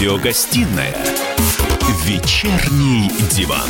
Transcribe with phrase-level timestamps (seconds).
[0.00, 0.96] Радиогостинная
[2.06, 3.68] «Вечерний диван».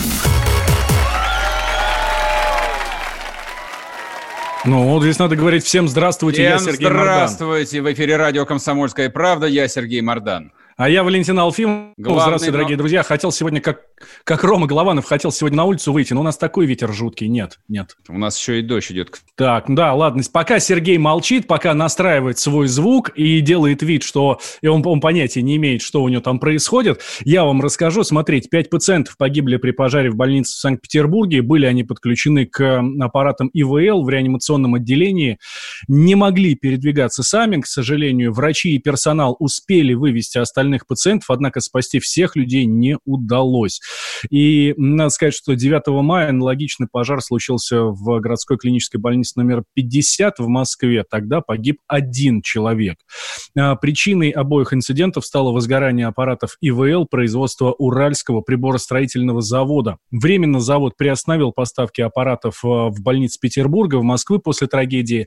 [4.64, 7.82] Ну, вот здесь надо говорить всем здравствуйте, Всем я Сергей здравствуйте!
[7.82, 9.48] В эфире радио «Комсомольская правда».
[9.48, 10.52] Я Сергей Мордан.
[10.80, 11.92] А я Валентин Алфим.
[11.98, 13.02] Главный, Здравствуйте, но- дорогие друзья.
[13.02, 13.82] Хотел сегодня, как,
[14.24, 17.28] как Рома Голованов, хотел сегодня на улицу выйти, но у нас такой ветер жуткий.
[17.28, 17.96] Нет, нет.
[18.08, 19.20] У нас еще и дождь идет.
[19.34, 20.22] Так, да, ладно.
[20.32, 25.42] Пока Сергей молчит, пока настраивает свой звук и делает вид, что и он, он понятия
[25.42, 28.02] не имеет, что у него там происходит, я вам расскажу.
[28.02, 31.42] Смотрите, 5 пациентов погибли при пожаре в больнице в Санкт-Петербурге.
[31.42, 35.36] Были они подключены к аппаратам ИВЛ в реанимационном отделении.
[35.88, 38.32] Не могли передвигаться сами, к сожалению.
[38.32, 43.80] Врачи и персонал успели вывести остальных пациентов, однако спасти всех людей не удалось.
[44.30, 50.38] И надо сказать, что 9 мая аналогичный пожар случился в городской клинической больнице номер 50
[50.38, 51.04] в Москве.
[51.08, 52.98] Тогда погиб один человек.
[53.58, 59.98] А, Причиной обоих инцидентов стало возгорание аппаратов ИВЛ производства Уральского приборостроительного завода.
[60.10, 65.26] Временно завод приостановил поставки аппаратов а, в больнице Петербурга, в Москвы после трагедии.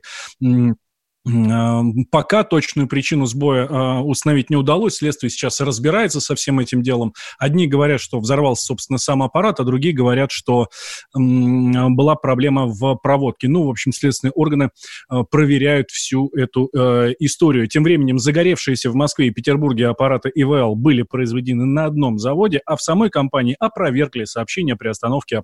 [1.26, 4.96] А, Пока точную причину сбоя а, установить не удалось.
[4.96, 7.14] Следствие сейчас разбирается со всем этим делом.
[7.38, 10.68] Одни говорят, что взорвался, собственно, сам аппарат, а другие говорят, что
[11.16, 13.48] м, была проблема в проводке.
[13.48, 14.70] Ну, в общем, следственные органы
[15.08, 17.66] а, проверяют всю эту э, историю.
[17.68, 22.76] Тем временем загоревшиеся в Москве и Петербурге аппараты ИВЛ были произведены на одном заводе, а
[22.76, 25.42] в самой компании опровергли сообщение о приостановке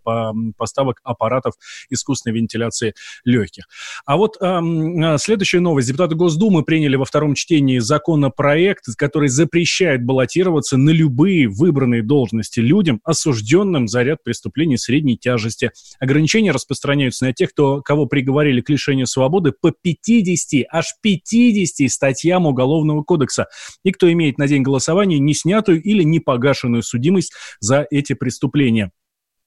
[0.57, 1.55] поставок аппаратов
[1.89, 3.67] искусственной вентиляции легких.
[4.05, 4.37] А вот
[5.21, 5.70] следующая новость.
[5.79, 13.01] Депутаты Госдумы приняли во втором чтении законопроект, который запрещает баллотироваться на любые выбранные должности людям,
[13.05, 15.71] осужденным за ряд преступлений средней тяжести.
[15.99, 22.47] Ограничения распространяются на тех, кто, кого приговорили к лишению свободы по 50, аж 50 статьям
[22.47, 23.47] Уголовного кодекса,
[23.85, 28.93] и кто имеет на день голосования не снятую или не погашенную судимость за эти преступления.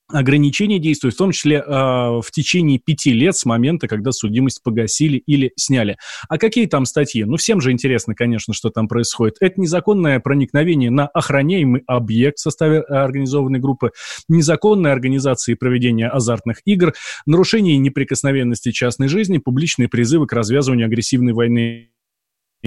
[0.09, 5.17] Ограничения действуют в том числе э, в течение пяти лет с момента, когда судимость погасили
[5.17, 5.97] или сняли.
[6.27, 7.23] А какие там статьи?
[7.23, 9.37] Ну, всем же интересно, конечно, что там происходит.
[9.39, 13.91] Это незаконное проникновение на охраняемый объект в составе э, организованной группы,
[14.27, 16.93] незаконная организация и проведение азартных игр,
[17.25, 21.92] нарушение неприкосновенности частной жизни, публичные призывы к развязыванию агрессивной войны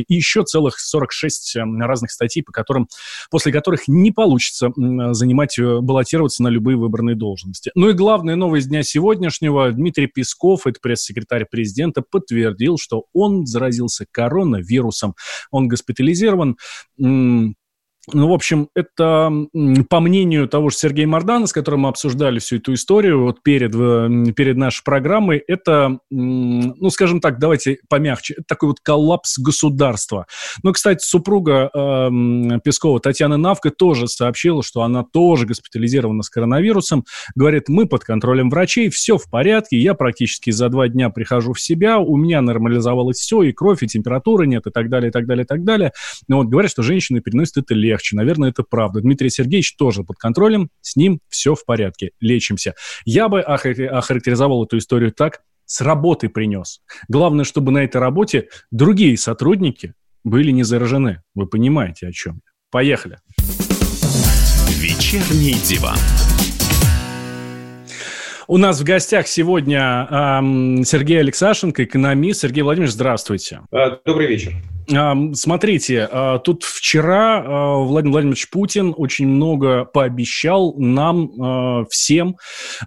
[0.03, 2.89] и еще целых 46 эм, разных статей, по которым,
[3.31, 7.71] после которых не получится занимать, э, баллотироваться на любые выбранные должности.
[7.75, 9.71] Ну и главная новость дня сегодняшнего.
[9.73, 15.15] Дмитрий Песков, это пресс-секретарь президента, подтвердил, что он заразился коронавирусом.
[15.51, 16.57] Он госпитализирован.
[18.13, 19.33] Ну, в общем, это,
[19.91, 23.75] по мнению того же Сергея Мардана, с которым мы обсуждали всю эту историю вот перед,
[23.75, 30.27] э, перед нашей программой, это, ну, скажем так, давайте помягче, это такой вот коллапс государства.
[30.63, 37.05] Ну, кстати, супруга э, Пескова Татьяна Навка тоже сообщила, что она тоже госпитализирована с коронавирусом.
[37.35, 41.61] Говорит, мы под контролем врачей, все в порядке, я практически за два дня прихожу в
[41.61, 45.27] себя, у меня нормализовалось все, и кровь, и температуры нет, и так далее, и так
[45.27, 45.91] далее, и так далее.
[46.29, 47.96] Но вот говорят, что женщины переносят это легче.
[48.13, 49.01] Наверное, это правда.
[49.01, 52.75] Дмитрий Сергеевич тоже под контролем, с ним все в порядке, лечимся.
[53.05, 56.81] Я бы охар- охарактеризовал эту историю так, с работы принес.
[57.09, 61.23] Главное, чтобы на этой работе другие сотрудники были не заражены.
[61.35, 62.53] Вы понимаете, о чем я.
[62.71, 63.19] Поехали.
[64.69, 65.97] «Вечерний диван».
[68.49, 72.43] У нас в гостях сегодня ам, Сергей Алексашенко, экономист.
[72.43, 73.63] Сергей Владимирович, здравствуйте.
[73.73, 74.53] А, Добрый вечер.
[74.89, 82.37] Смотрите, а, тут вчера а, Владимир Владимирович Путин очень много пообещал нам а, всем,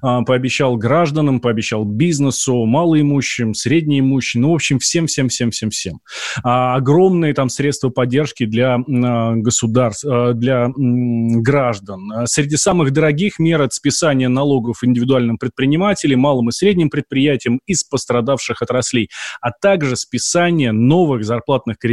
[0.01, 5.99] пообещал гражданам, пообещал бизнесу, малоимущим, среднеимущим, ну, в общем, всем-всем-всем-всем-всем.
[6.43, 12.25] Огромные там средства поддержки для государств, для граждан.
[12.25, 18.61] Среди самых дорогих мер это списание налогов индивидуальным предпринимателям, малым и средним предприятиям из пострадавших
[18.61, 19.09] отраслей,
[19.41, 21.88] а также списание новых зарплатных кредитов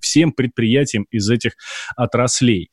[0.00, 1.52] всем предприятиям из этих
[1.96, 2.70] отраслей.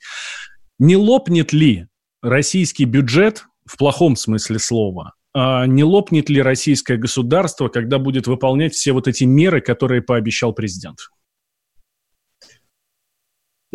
[0.80, 1.88] Не лопнет ли
[2.22, 5.14] российский бюджет в плохом смысле слова?
[5.34, 10.54] А Не лопнет ли российское государство, когда будет выполнять все вот эти меры, которые пообещал
[10.54, 10.98] президент?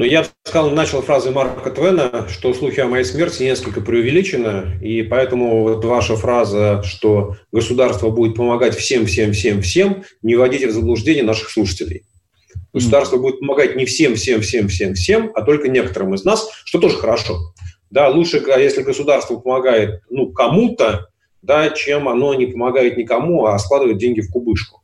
[0.00, 5.02] Но я сказал, начал фразы Марка Твена, что слухи о моей смерти несколько преувеличены, и
[5.02, 10.72] поэтому вот ваша фраза, что государство будет помогать всем, всем, всем, всем, не вводите в
[10.72, 12.04] заблуждение наших слушателей.
[12.72, 16.78] Государство будет помогать не всем, всем, всем, всем, всем, а только некоторым из нас, что
[16.78, 17.52] тоже хорошо.
[17.90, 21.08] Да, лучше, если государство помогает ну, кому-то,
[21.42, 24.82] да, чем оно не помогает никому, а складывает деньги в кубышку.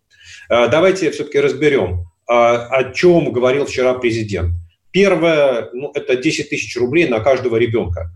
[0.49, 4.53] Э, Давайте все-таки разберем, а, о чем говорил вчера президент.
[4.91, 8.11] Первое, ну, это 10 тысяч рублей на каждого ребенка.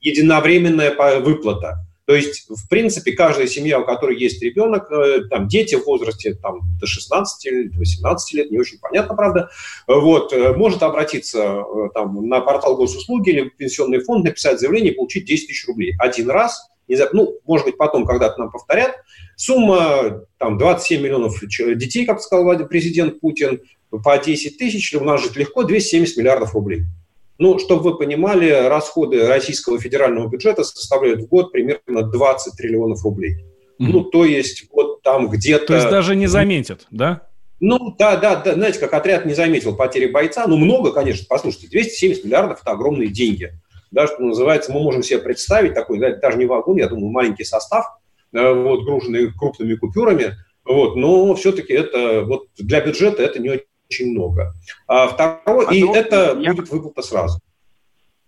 [0.00, 1.86] Единовременная выплата.
[2.06, 6.34] То есть, в принципе, каждая семья, у которой есть ребенок, э, там дети в возрасте
[6.34, 9.50] там, до 16 или до 18 лет, не очень понятно, правда,
[9.86, 14.92] вот, э, может обратиться э, там, на портал госуслуги или в пенсионный фонд, написать заявление
[14.92, 15.94] и получить 10 тысяч рублей.
[15.98, 18.96] Один раз, не знаю, ну, может быть, потом когда-то нам повторят.
[19.36, 26.18] Сумма там 27 миллионов детей, как сказал президент Путин, по 10 тысяч, умножить легко, 270
[26.18, 26.84] миллиардов рублей.
[27.38, 33.44] Ну, чтобы вы понимали, расходы российского федерального бюджета составляют в год примерно 20 триллионов рублей.
[33.80, 33.86] Mm-hmm.
[33.88, 35.66] Ну, то есть вот там где-то...
[35.66, 37.22] То есть даже не заметят, да?
[37.60, 41.68] Ну, да, да, да, знаете, как отряд не заметил потери бойца, ну, много, конечно, послушайте,
[41.68, 43.52] 270 миллиардов– это огромные деньги.
[43.90, 47.44] Да, что называется, мы можем себе представить такой, да, даже не вагон, я думаю, маленький
[47.44, 47.86] состав,
[48.32, 50.34] э, вот, груженный крупными купюрами,
[50.64, 53.64] вот, но все-таки это, вот, для бюджета это не очень
[54.00, 54.52] много.
[54.86, 56.52] А второе, а и ну, это я...
[56.52, 57.40] будет выплата сразу.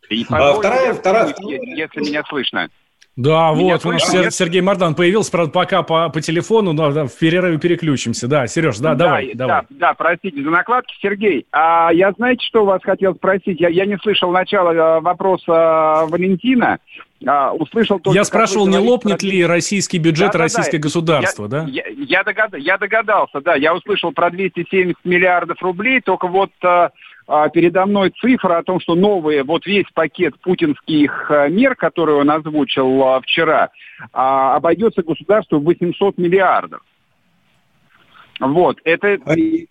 [0.08, 1.34] И а, вторая, вторая, вторая,
[1.74, 2.68] если меня слышно.
[3.16, 4.34] Да, Меня вот, у нас нет?
[4.34, 8.28] Сергей Мардан появился, правда, пока по, по телефону, но да, в перерыве переключимся.
[8.28, 9.62] Да, Сереж, да, да давай, давай.
[9.70, 10.94] Да, да, простите за накладки.
[11.00, 13.58] Сергей, а я знаете, что у вас хотел спросить?
[13.58, 16.78] Я, я не слышал начала э, вопроса Валентина.
[17.26, 19.26] А, услышал только, я спрашивал, не лопнет про...
[19.26, 21.64] ли российский бюджет, да, российское да, государство, я, да?
[21.68, 22.54] Я, я, догад...
[22.58, 23.54] я догадался, да.
[23.54, 26.88] Я услышал про 270 миллиардов рублей, только вот э,
[27.28, 32.14] а, передо мной цифра о том, что новые, вот весь пакет путинских а, мер, который
[32.14, 33.70] он озвучил а, вчера,
[34.12, 36.82] обойдется государству в 800 миллиардов.
[38.38, 39.18] Вот, это,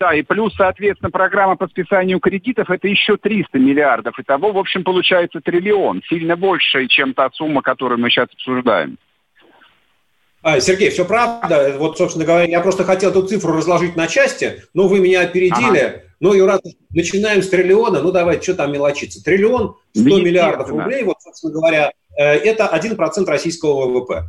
[0.00, 4.18] да, и плюс, соответственно, программа по списанию кредитов, это еще 300 миллиардов.
[4.18, 8.98] Итого, в общем, получается триллион, сильно больше, чем та сумма, которую мы сейчас обсуждаем.
[10.42, 11.76] А, Сергей, все правда.
[11.78, 15.78] Вот, собственно говоря, я просто хотел эту цифру разложить на части, но вы меня опередили.
[15.78, 16.02] Ага.
[16.20, 16.60] Ну и раз
[16.90, 19.22] начинаем с триллиона, ну давайте, что там мелочиться.
[19.22, 24.24] Триллион 100 миллиардов рублей, вот, собственно говоря, э, это 1% российского ВВП.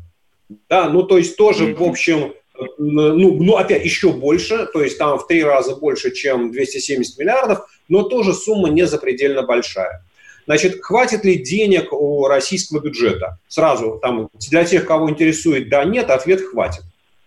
[0.69, 2.33] Да, ну то есть тоже, в общем,
[2.77, 7.68] ну, ну опять еще больше, то есть там в три раза больше, чем 270 миллиардов,
[7.88, 10.04] но тоже сумма не запредельно большая.
[10.45, 13.38] Значит, хватит ли денег у российского бюджета?
[13.50, 16.83] Сразу там для тех, кого интересует, да, нет, ответ хватит.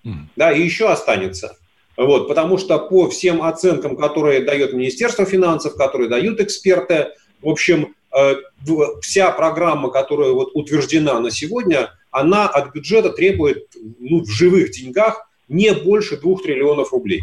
[0.06, 0.12] Mm.
[0.36, 1.56] Да, и еще останется.
[1.96, 7.08] Вот, потому что по всем оценкам, которые дает Министерство финансов, которые дают эксперты,
[7.42, 7.86] в общем, э,
[9.00, 13.68] вся программа, которая вот утверждена на сегодня, она от бюджета требует
[13.98, 17.22] ну, в живых деньгах не больше двух триллионов рублей.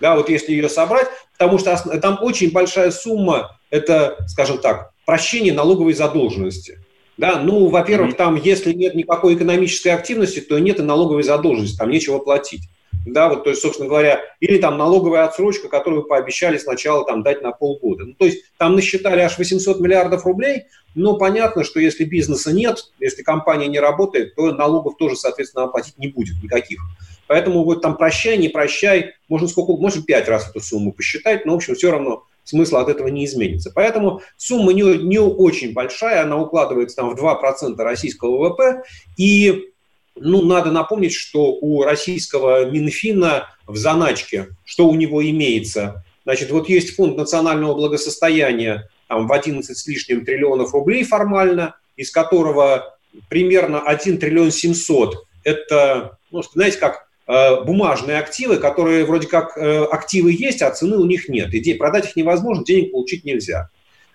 [0.00, 5.52] Да, вот если ее собрать, потому что там очень большая сумма, это, скажем так, прощение
[5.52, 6.84] налоговой задолженности.
[7.16, 11.90] Да, ну, во-первых, там, если нет никакой экономической активности, то нет и налоговой задолженности, там
[11.90, 12.68] нечего платить
[13.06, 17.42] да, вот, то есть, собственно говоря, или там налоговая отсрочка, которую пообещали сначала там дать
[17.42, 18.04] на полгода.
[18.04, 20.64] Ну, то есть там насчитали аж 800 миллиардов рублей,
[20.94, 25.98] но понятно, что если бизнеса нет, если компания не работает, то налогов тоже, соответственно, оплатить
[25.98, 26.80] не будет никаких.
[27.26, 31.52] Поэтому вот там прощай, не прощай, можно сколько, можно пять раз эту сумму посчитать, но,
[31.52, 33.70] в общем, все равно смысл от этого не изменится.
[33.74, 38.82] Поэтому сумма не, не очень большая, она укладывается там в 2% российского ВВП,
[39.18, 39.72] и
[40.20, 46.04] ну, надо напомнить, что у российского Минфина в заначке, что у него имеется.
[46.24, 52.10] Значит, вот есть фонд национального благосостояния там, в 11 с лишним триллионов рублей формально, из
[52.10, 52.98] которого
[53.28, 59.84] примерно 1 триллион 700– это, ну, знаете, как э, бумажные активы, которые вроде как э,
[59.84, 61.52] активы есть, а цены у них нет.
[61.54, 63.70] И продать их невозможно, денег получить нельзя.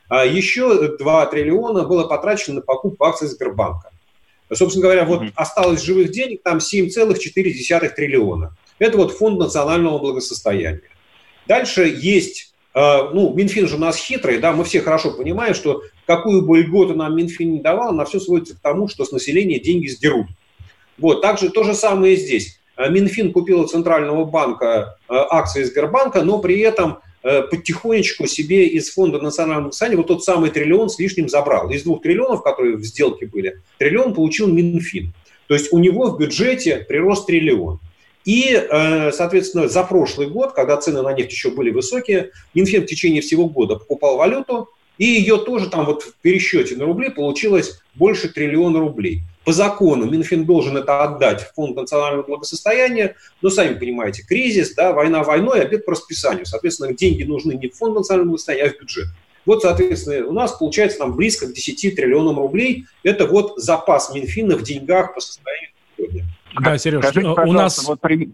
[0.10, 3.90] А еще 2 триллиона было потрачено на покупку акций Сбербанка.
[4.52, 5.34] Собственно говоря, вот mm-hmm.
[5.36, 8.56] осталось живых денег там 7,4 триллиона.
[8.80, 10.82] Это вот фонд национального благосостояния.
[11.48, 12.80] Дальше есть, э,
[13.14, 16.96] ну, Минфин же у нас хитрый, да, мы все хорошо понимаем, что какую бы льготу
[16.96, 20.28] нам Минфин не давал, на все сводится к тому, что с населения деньги сдерут.
[20.98, 22.60] Вот, также то же самое и здесь.
[22.78, 28.92] Э, Минфин купил у Центрального банка э, акции Сбербанка, но при этом потихонечку себе из
[28.92, 31.70] фонда национального благосостояния вот тот самый триллион с лишним забрал.
[31.70, 35.14] Из двух триллионов, которые в сделке были, триллион получил Минфин.
[35.48, 37.80] То есть у него в бюджете прирост триллион.
[38.26, 42.86] И, э, соответственно, за прошлый год, когда цены на нефть еще были высокие, Минфин в
[42.86, 47.82] течение всего года покупал валюту, и ее тоже там вот в пересчете на рубли получилось
[47.96, 49.22] больше триллиона рублей.
[49.44, 54.94] По закону Минфин должен это отдать в Фонд национального благосостояния, но сами понимаете, кризис, да,
[54.94, 56.46] война войной, обед по расписанию.
[56.46, 59.08] Соответственно, деньги нужны не в Фонд национального благосостояния, а в бюджет.
[59.46, 62.86] Вот, соответственно, у нас получается там близко к 10 триллионам рублей.
[63.04, 66.26] Это вот запас Минфина в деньгах по состоянию сегодня.
[66.62, 67.84] Да, Сереж, Скажите, у нас...
[67.84, 68.32] Вот при...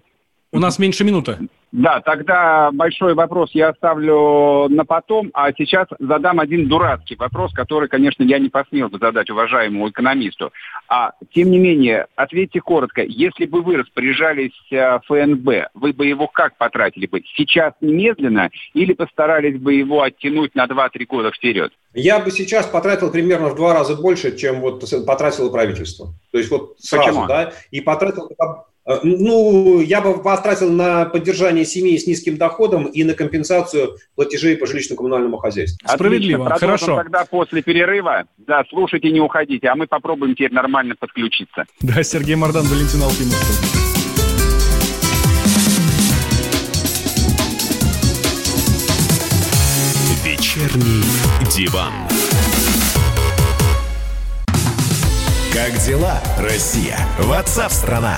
[0.51, 1.37] У нас меньше минуты.
[1.71, 7.87] Да, тогда большой вопрос я оставлю на потом, а сейчас задам один дурацкий вопрос, который,
[7.87, 10.51] конечно, я не посмел бы задать уважаемому экономисту.
[10.87, 16.27] А тем не менее, ответьте коротко, если бы вы распоряжались э, ФНБ, вы бы его
[16.27, 17.21] как потратили бы?
[17.35, 21.71] Сейчас немедленно или постарались бы его оттянуть на 2-3 года вперед?
[21.93, 26.13] Я бы сейчас потратил примерно в два раза больше, чем вот потратило правительство.
[26.31, 27.27] То есть вот сразу, Почему?
[27.27, 28.27] да, и потратил
[29.03, 34.65] ну, я бы потратил на поддержание семей с низким доходом и на компенсацию платежей по
[34.65, 35.77] жилищно-коммунальному хозяйству.
[35.87, 36.67] Справедливо, Отлично.
[36.67, 36.95] хорошо.
[36.95, 38.25] тогда после перерыва.
[38.37, 41.65] Да, слушайте, не уходите, а мы попробуем теперь нормально подключиться.
[41.81, 43.35] Да, Сергей Мордан, Валентин Алфимов.
[50.25, 51.03] Вечерний
[51.51, 51.93] диван.
[55.53, 56.97] Как дела, Россия?
[57.19, 58.17] Ватсап-страна!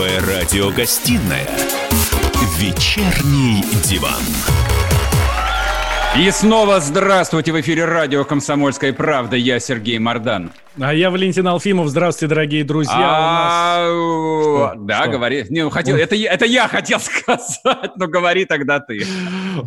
[0.00, 1.46] Первая радиогостинная
[2.56, 4.22] «Вечерний диван».
[6.16, 9.36] И снова здравствуйте в эфире радио «Комсомольская правда».
[9.36, 10.52] Я Сергей Мордан.
[10.82, 11.88] А я Валентин Алфимов.
[11.88, 12.94] Здравствуйте, дорогие друзья.
[12.96, 15.44] А, да, говори.
[15.50, 16.14] Не, ну, хотел, это,
[16.46, 19.04] я хотел сказать, но говори тогда ты.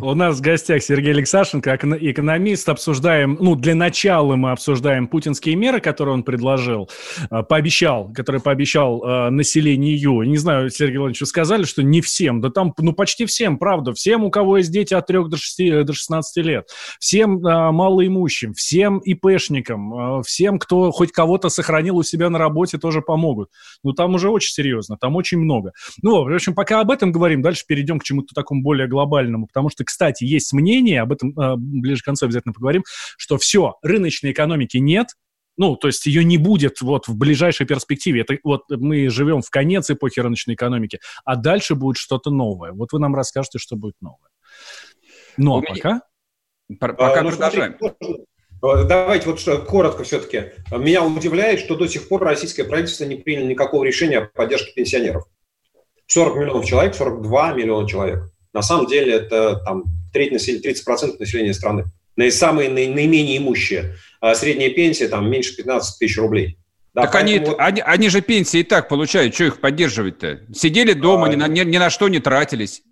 [0.00, 2.68] У нас в гостях Сергей Алексашенко, экономист.
[2.68, 6.90] Обсуждаем, ну, для начала мы обсуждаем путинские меры, которые он предложил,
[7.30, 10.22] а, пообещал, которые пообещал э, населению.
[10.22, 13.92] Не знаю, Сергей Владимирович, вы сказали, что не всем, да там, ну, почти всем, правда.
[13.92, 16.68] Всем, у кого есть дети от 3 до, 6, до 16 лет.
[16.98, 22.78] Всем э, малоимущим, всем ИПшникам, э, всем, кто хоть кого-то сохранил у себя на работе,
[22.78, 23.50] тоже помогут.
[23.82, 25.72] Ну, там уже очень серьезно, там очень много.
[26.02, 29.70] Ну, в общем, пока об этом говорим, дальше перейдем к чему-то такому более глобальному, потому
[29.70, 32.84] что, кстати, есть мнение, об этом э, ближе к концу обязательно поговорим,
[33.16, 35.08] что все, рыночной экономики нет,
[35.56, 38.22] ну, то есть ее не будет вот в ближайшей перспективе.
[38.22, 42.72] Это вот мы живем в конец эпохи рыночной экономики, а дальше будет что-то новое.
[42.72, 44.30] Вот вы нам расскажете, что будет новое.
[45.36, 46.00] Ну, а пока...
[46.80, 47.76] Пока а, ну, продолжаем.
[47.78, 48.24] Смотри,
[48.84, 50.52] давайте вот что, коротко все-таки.
[50.70, 55.24] Меня удивляет, что до сих пор российское правительство не приняло никакого решения о поддержке пенсионеров.
[56.06, 58.30] 40 миллионов человек, 42 миллиона человек.
[58.52, 61.84] На самом деле это там треть населения, 30% населения страны.
[62.30, 63.96] Самые наименее имущие.
[64.20, 66.58] А средняя пенсия там меньше 15 тысяч рублей.
[66.94, 67.56] Да, так они, вот...
[67.58, 70.42] они, они же пенсии и так получают, что их поддерживать-то?
[70.54, 72.82] Сидели дома, а, ни, на, ни, ни на что не тратились.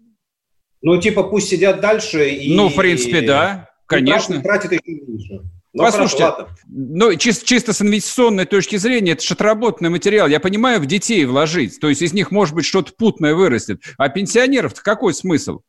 [0.83, 2.57] Ну, типа, пусть сидят дальше и...
[2.57, 4.35] Ну, в принципе, да, конечно.
[4.35, 5.43] И тратят еще меньше.
[5.75, 10.29] Ну, Послушайте, хорошо, ну, чисто, чисто с инвестиционной точки зрения, это же отработанный материал.
[10.29, 13.83] Я понимаю, в детей вложить, то есть из них, может быть, что-то путное вырастет.
[13.97, 15.61] А пенсионеров-то какой смысл?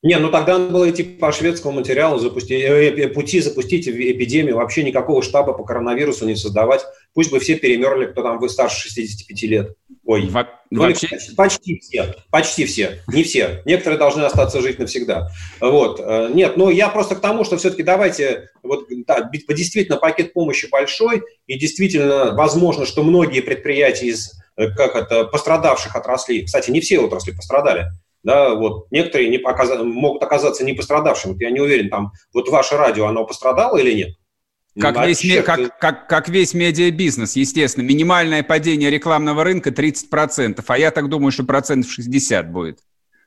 [0.00, 4.54] Не, ну тогда надо было идти по шведскому материалу, запустить, э, э, пути запустить эпидемию,
[4.54, 6.86] вообще никакого штаба по коронавирусу не создавать.
[7.14, 9.74] Пусть бы все перемерли, кто там вы старше 65 лет.
[10.04, 11.08] Ой, Во- ну, вообще...
[11.36, 13.62] почти все, почти все, не все.
[13.64, 15.30] Некоторые должны остаться жить навсегда.
[15.60, 15.98] Вот.
[16.00, 20.68] Э, нет, но я просто к тому, что все-таки давайте, вот, да, действительно пакет помощи
[20.70, 24.38] большой, и действительно возможно, что многие предприятия из
[24.76, 27.92] как это, пострадавших отраслей, кстати, не все отрасли пострадали,
[28.28, 29.70] да, вот некоторые не показ...
[29.82, 31.42] могут оказаться не пострадавшими.
[31.42, 34.16] Я не уверен, там, вот ваше радио, оно пострадало или нет?
[34.78, 35.46] Как, ну, весь, черт...
[35.46, 37.84] как, как, как весь медиабизнес, естественно.
[37.84, 42.80] Минимальное падение рекламного рынка 30%, а я так думаю, что процентов 60 будет.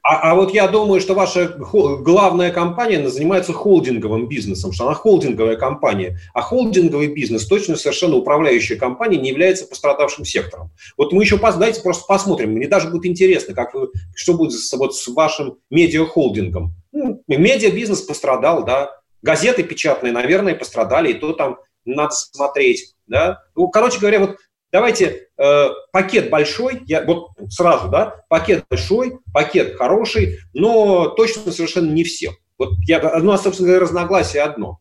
[0.03, 5.58] А, а вот я думаю, что ваша главная компания занимается холдинговым бизнесом, что она холдинговая
[5.58, 6.20] компания.
[6.34, 10.72] А холдинговый бизнес, точно совершенно управляющая компания, не является пострадавшим сектором.
[10.98, 12.51] Вот мы еще, давайте просто посмотрим.
[12.51, 16.74] Мне даже будет интересно, как вы, что будет с, вот, с вашим медиахолдингом.
[16.91, 18.91] Ну, медиабизнес пострадал, да.
[19.22, 22.96] Газеты печатные, наверное, пострадали, и то там надо смотреть.
[23.05, 23.43] Да?
[23.55, 24.38] Ну, короче говоря, вот
[24.72, 31.92] Давайте э, пакет большой, я, вот сразу, да, пакет большой, пакет хороший, но точно совершенно
[31.92, 32.32] не все.
[32.58, 34.80] Вот я, у нас, собственно разногласие одно.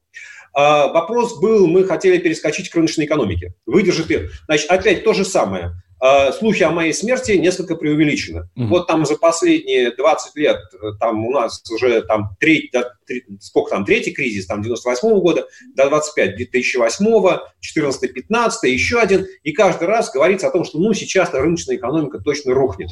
[0.56, 3.54] Э, вопрос был, мы хотели перескочить к рыночной экономике.
[3.66, 4.28] Выдержит ли?
[4.46, 5.72] Значит, опять то же самое.
[6.02, 8.48] Э, слухи о моей смерти несколько преувеличены.
[8.56, 8.66] Mm-hmm.
[8.66, 13.24] Вот там за последние 20 лет, э, там у нас уже там треть, да, три,
[13.40, 19.26] сколько там, третий кризис, там 98 -го года до 25, 2008, 14 15 еще один,
[19.42, 22.90] и каждый раз говорится о том, что ну сейчас рыночная экономика точно рухнет.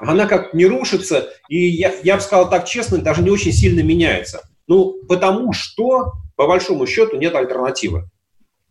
[0.00, 3.80] Она как не рушится, и я, я бы сказал так честно, даже не очень сильно
[3.80, 4.48] меняется.
[4.66, 8.04] Ну, потому что, по большому счету, нет альтернативы.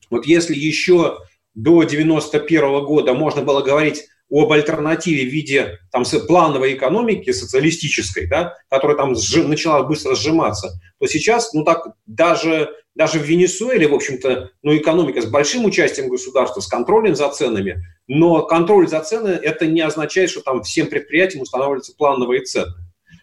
[0.09, 1.17] Вот если еще
[1.57, 8.55] до 91 года можно было говорить об альтернативе в виде там, плановой экономики социалистической, да,
[8.69, 13.95] которая там сжи, начала быстро сжиматься, то сейчас, ну так, даже, даже в Венесуэле, в
[13.95, 19.35] общем-то, ну, экономика с большим участием государства, с контролем за ценами, но контроль за ценами
[19.35, 22.73] это не означает, что там всем предприятиям устанавливаются плановые цены.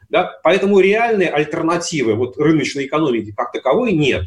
[0.09, 0.41] Да?
[0.43, 4.25] Поэтому реальной альтернативы вот, рыночной экономики как таковой нет.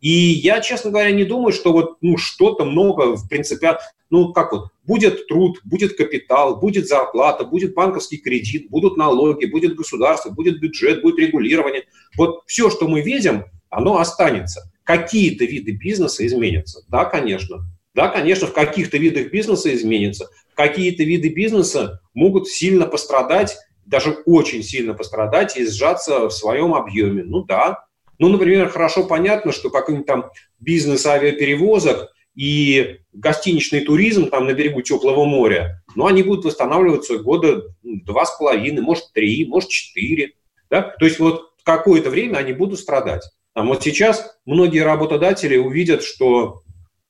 [0.00, 3.78] И я, честно говоря, не думаю, что вот ну, что-то много, в принципе,
[4.10, 9.74] ну как вот, будет труд, будет капитал, будет зарплата, будет банковский кредит, будут налоги, будет
[9.74, 11.84] государство, будет бюджет, будет регулирование.
[12.16, 14.70] Вот все, что мы видим, оно останется.
[14.84, 16.84] Какие-то виды бизнеса изменятся.
[16.88, 17.58] Да, конечно.
[17.94, 20.28] Да, конечно, в каких-то видах бизнеса изменится.
[20.54, 27.24] Какие-то виды бизнеса могут сильно пострадать, даже очень сильно пострадать и сжаться в своем объеме.
[27.24, 27.87] Ну да,
[28.18, 34.82] ну, например, хорошо понятно, что какой-нибудь там бизнес авиаперевозок и гостиничный туризм там на берегу
[34.82, 40.32] теплого моря, ну, они будут восстанавливаться года два с половиной, может, три, может, четыре.
[40.70, 40.82] Да?
[40.82, 43.22] То есть вот какое-то время они будут страдать.
[43.54, 46.62] А вот сейчас многие работодатели увидят, что,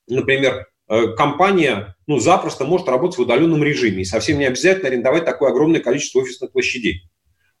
[0.07, 5.25] например, э, компания ну, запросто может работать в удаленном режиме, и совсем не обязательно арендовать
[5.25, 7.03] такое огромное количество офисных площадей.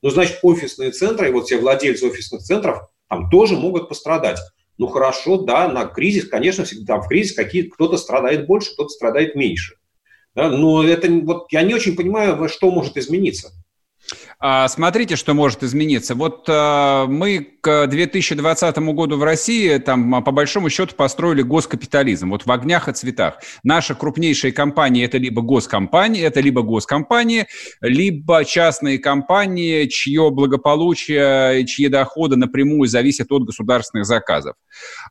[0.01, 4.39] Ну, значит, офисные центры, и вот все владельцы офисных центров, там тоже могут пострадать.
[4.77, 9.35] Ну хорошо, да, на кризис, конечно, всегда в кризис какие кто-то страдает больше, кто-то страдает
[9.35, 9.75] меньше.
[10.35, 13.51] Да, но это вот я не очень понимаю, что может измениться.
[14.41, 16.15] А, смотрите, что может измениться.
[16.15, 22.29] Вот а, мы к 2020 году в России там а, по большому счету построили госкапитализм.
[22.29, 23.39] Вот в огнях и цветах.
[23.63, 27.47] Наши крупнейшие компании это либо госкомпании, это либо госкомпании,
[27.81, 34.55] либо частные компании, чье благополучие, чьи доходы напрямую зависят от государственных заказов.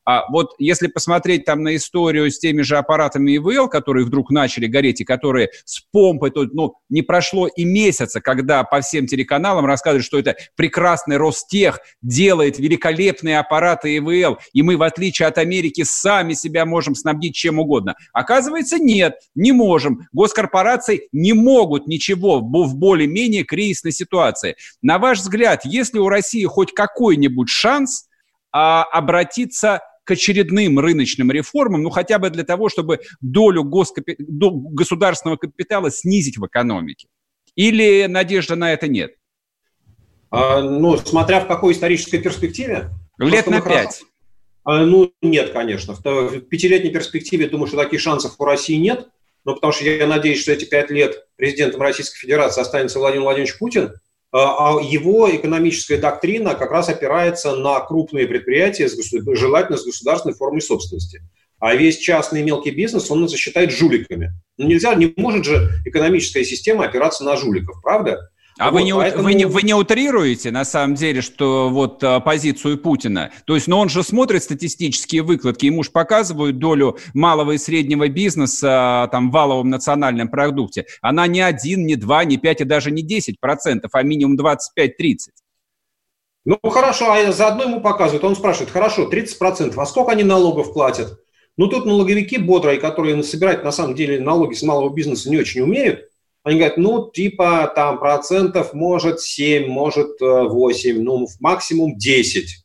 [0.08, 4.66] А вот если посмотреть там на историю с теми же аппаратами ИВЛ, которые вдруг начали
[4.66, 9.66] гореть и которые с помпой, то, ну, не прошло и месяца, когда по всем телеканалам
[9.66, 15.84] рассказывают, что это прекрасный Ростех делает великолепные аппараты ИВЛ, и мы, в отличие от Америки,
[15.84, 17.94] сами себя можем снабдить чем угодно.
[18.14, 20.08] Оказывается, нет, не можем.
[20.14, 24.56] Госкорпорации не могут ничего в более-менее кризисной ситуации.
[24.80, 28.08] На ваш взгляд, есть ли у России хоть какой-нибудь шанс
[28.50, 34.16] а, обратиться к очередным рыночным реформам, ну хотя бы для того, чтобы долю госкапи...
[34.18, 37.08] государственного капитала снизить в экономике?
[37.56, 39.12] Или надежды на это нет?
[40.30, 42.88] А, ну, смотря в какой исторической перспективе.
[43.18, 44.02] Лет на пять.
[44.64, 45.94] А, ну, нет, конечно.
[45.94, 49.08] В пятилетней перспективе, думаю, что таких шансов у России нет.
[49.44, 53.58] Но потому что я надеюсь, что эти пять лет президентом Российской Федерации останется Владимир Владимирович
[53.58, 53.92] Путин,
[54.32, 58.88] его экономическая доктрина как раз опирается на крупные предприятия,
[59.34, 61.22] желательно с государственной формой собственности
[61.60, 64.32] а весь частный мелкий бизнес он засчитает жуликами.
[64.56, 68.30] Ну, нельзя, не может же экономическая система опираться на жуликов, правда?
[68.58, 69.22] А вот, вы, не, поэтому...
[69.22, 73.30] вы, не, вы не утрируете, на самом деле, что вот а, позицию Путина?
[73.44, 78.08] То есть, ну он же смотрит статистические выкладки, ему же показывают долю малого и среднего
[78.08, 80.86] бизнеса а, там, в валовом национальном продукте.
[81.00, 84.58] Она не 1, не 2, не 5 и даже не 10 процентов, а минимум 25-30.
[86.44, 90.72] Ну хорошо, а заодно ему показывают, он спрашивает, хорошо, 30 процентов, а сколько они налогов
[90.72, 91.20] платят?
[91.58, 95.60] Ну, тут налоговики бодрые, которые собирать на самом деле налоги с малого бизнеса не очень
[95.60, 96.07] умеют,
[96.44, 102.64] они говорят, ну, типа там процентов может 7, может 8, э, ну, максимум 10.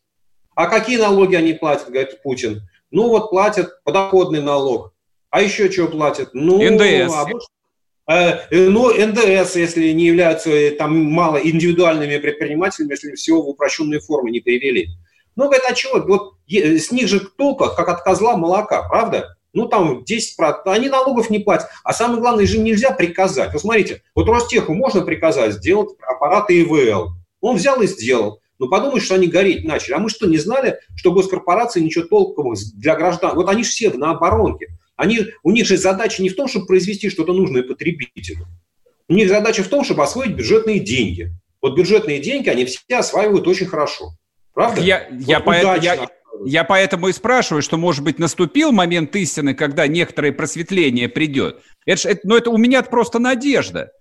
[0.56, 2.62] А какие налоги они платят, говорит Путин?
[2.92, 4.94] Ну, вот платят подоходный налог.
[5.30, 6.30] А еще что платят?
[6.34, 7.12] Ну, НДС.
[7.14, 7.48] А больше,
[8.08, 14.00] э, ну, НДС, если не являются э, там мало индивидуальными предпринимателями, если всего в упрощенной
[14.00, 14.90] форме не перевели.
[15.36, 16.00] Ну, говорит, а чего?
[16.06, 19.36] Вот с них же толка, как от козла молока, правда?
[19.54, 21.70] Ну, там 10%, они налогов не платят.
[21.84, 23.54] А самое главное, же нельзя приказать.
[23.54, 27.12] Вот смотрите, вот Ростеху можно приказать сделать аппараты ИВЛ.
[27.42, 28.40] Он взял и сделал.
[28.58, 29.94] Ну, подумай, что они гореть начали.
[29.94, 33.36] А мы что, не знали, что госкорпорации ничего толком для граждан...
[33.36, 34.70] Вот они же все на оборонке.
[34.96, 38.46] Они, у них же задача не в том, чтобы произвести что-то нужное потребителю.
[39.10, 41.32] У них задача в том, чтобы освоить бюджетные деньги.
[41.62, 44.12] Вот бюджетные деньги они все осваивают очень хорошо.
[44.54, 44.82] Правда?
[44.82, 46.08] Я, я, вот по, я,
[46.46, 51.62] Я поэтому и спрашиваю, что, может быть, наступил момент истины, когда некоторое просветление придет.
[51.86, 53.92] Это, это, ну, это у меня просто надежда.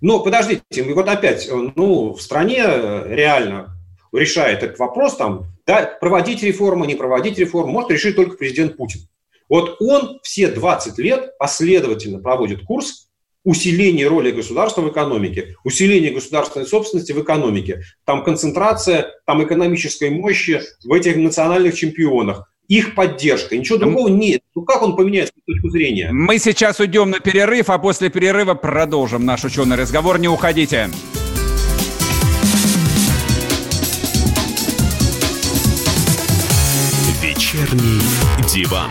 [0.00, 3.76] Ну, подождите, вот опять, ну, в стране реально
[4.12, 9.02] решает этот вопрос, там, да, проводить реформу, не проводить реформу, может решить только президент Путин.
[9.48, 13.11] Вот он все 20 лет последовательно проводит курс
[13.44, 20.60] усиления роли государства в экономике, усиление государственной собственности в экономике, там концентрация там экономической мощи
[20.84, 23.56] в этих национальных чемпионах, их поддержка.
[23.56, 24.42] Ничего другого нет.
[24.54, 26.10] Ну как он поменяет с точку зрения?
[26.12, 30.18] Мы сейчас уйдем на перерыв, а после перерыва продолжим наш ученый разговор.
[30.18, 30.88] Не уходите.
[37.22, 38.00] Вечерний
[38.48, 38.90] диван.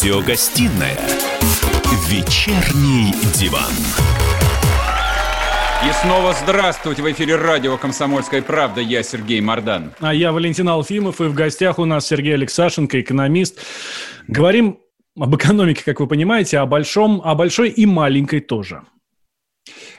[0.00, 0.98] Радиогостинная
[2.08, 3.70] «Вечерний диван».
[5.86, 7.02] И снова здравствуйте.
[7.02, 8.80] В эфире радио «Комсомольская правда».
[8.80, 9.92] Я Сергей Мордан.
[10.00, 11.20] А я Валентин Алфимов.
[11.20, 13.60] И в гостях у нас Сергей Алексашенко, экономист.
[14.26, 14.78] Говорим
[15.18, 18.80] об экономике, как вы понимаете, о большом, о большой и маленькой тоже.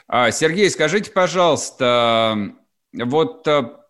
[0.07, 2.53] А, Сергей, скажите, пожалуйста,
[2.91, 3.80] вот а,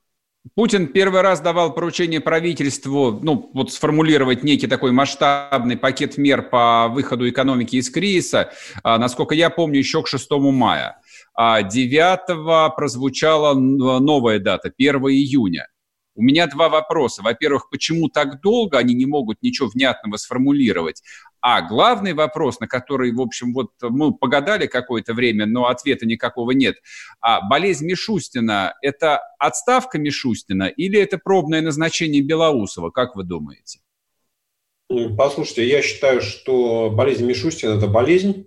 [0.56, 6.88] Путин первый раз давал поручение правительству, ну, вот сформулировать некий такой масштабный пакет мер по
[6.89, 8.51] выходу экономики из кризиса,
[8.84, 10.99] а, насколько я помню, еще к 6 мая.
[11.36, 15.67] А 9 прозвучала новая дата, 1 июня.
[16.15, 17.21] У меня два вопроса.
[17.21, 21.01] Во-первых, почему так долго они не могут ничего внятного сформулировать?
[21.41, 26.51] А главный вопрос, на который, в общем, вот мы погадали какое-то время, но ответа никакого
[26.51, 26.75] нет.
[27.19, 32.91] А болезнь Мишустина– это отставка Мишустина или это пробное назначение Белоусова?
[32.91, 33.80] Как вы думаете?
[35.17, 38.45] Послушайте, я считаю, что болезнь Мишустина– это болезнь.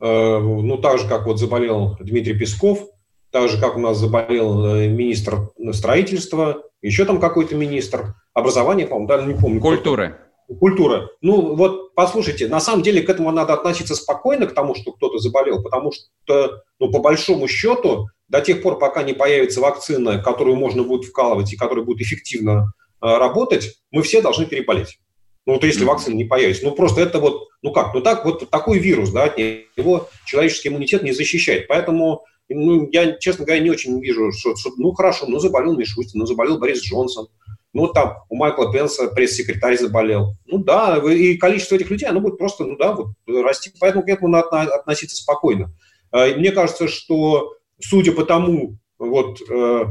[0.00, 2.86] Э, ну, так же, как вот заболел Дмитрий Песков,
[3.30, 9.08] так же, как у нас заболел э, министр строительства, еще там какой-то министр, образования, по-моему,
[9.08, 9.60] да, не помню.
[9.60, 10.16] Культуры.
[10.58, 11.10] Культура.
[11.20, 15.18] Ну, вот, послушайте, на самом деле к этому надо относиться спокойно, к тому, что кто-то
[15.18, 20.56] заболел, потому что, ну, по большому счету, до тех пор, пока не появится вакцина, которую
[20.56, 24.98] можно будет вкалывать и которая будет эффективно э, работать, мы все должны переболеть.
[25.46, 26.64] Ну, вот если вакцина не появится.
[26.64, 30.68] Ну, просто это вот, ну как, ну так, вот такой вирус, да, от него человеческий
[30.68, 31.66] иммунитет не защищает.
[31.68, 36.20] Поэтому ну, я, честно говоря, не очень вижу, что, что ну, хорошо, ну, заболел Мишустин,
[36.20, 37.28] ну, заболел Борис Джонсон,
[37.72, 40.36] ну, там у Майкла Пенса пресс-секретарь заболел.
[40.46, 43.70] Ну, да, и количество этих людей, оно будет просто, ну, да, вот расти.
[43.78, 45.72] Поэтому к этому надо относиться спокойно.
[46.10, 49.84] А, мне кажется, что, судя по тому, вот, э,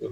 [0.00, 0.06] э,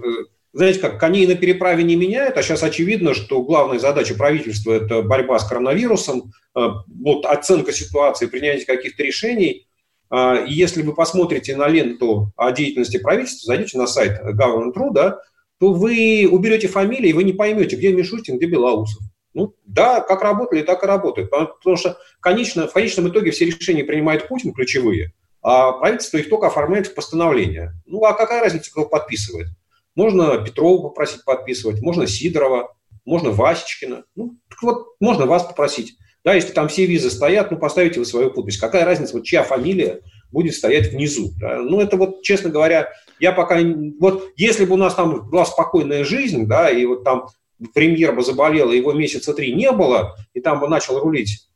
[0.53, 5.01] знаете как, коней на переправе не меняют, а сейчас очевидно, что главная задача правительства– это
[5.01, 6.67] борьба с коронавирусом, э,
[7.01, 9.65] вот оценка ситуации, принятие каких-то решений–
[10.11, 15.19] и если вы посмотрите на ленту о деятельности правительства, зайдете на сайт Government.ru, да,
[15.59, 19.01] то вы уберете фамилии, и вы не поймете, где Мишустин, где Белоусов.
[19.33, 21.29] Ну, да, как работали, так и работают.
[21.29, 26.47] Потому что конечно, в конечном итоге все решения принимает Путин, ключевые, а правительство их только
[26.47, 27.73] оформляет в постановление.
[27.85, 29.47] Ну, а какая разница, кто подписывает?
[29.95, 34.05] Можно Петрова попросить подписывать, можно Сидорова, можно Васечкина.
[34.15, 35.97] Ну, так вот, можно вас попросить.
[36.23, 38.57] Да, если там все визы стоят, ну, поставите вы свою подпись.
[38.57, 41.31] Какая разница, вот чья фамилия будет стоять внизу?
[41.39, 41.57] Да?
[41.57, 42.89] Ну, это вот, честно говоря,
[43.19, 43.59] я пока...
[43.99, 47.27] Вот если бы у нас там была спокойная жизнь, да, и вот там
[47.73, 51.49] премьер бы заболел, и его месяца три не было, и там бы начал рулить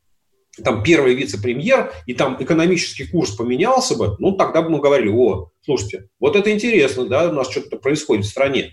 [0.64, 5.50] там первый вице-премьер, и там экономический курс поменялся бы, ну, тогда бы мы говорили, о,
[5.62, 8.72] слушайте, вот это интересно, да, у нас что-то происходит в стране.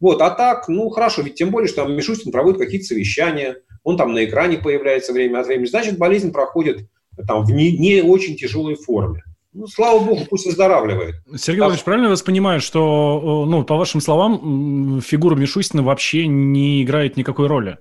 [0.00, 3.96] Вот, а так, ну, хорошо, ведь тем более, что там Мишустин проводит какие-то совещания, он
[3.96, 6.88] там на экране появляется время от времени, значит, болезнь проходит
[7.26, 9.22] там в не, не очень тяжелой форме.
[9.54, 11.14] Ну, слава богу, пусть выздоравливает.
[11.36, 11.84] Сергей Владимирович, а...
[11.84, 17.46] правильно я вас понимаю, что, ну, по вашим словам, фигура Мишустина вообще не играет никакой
[17.46, 17.78] роли?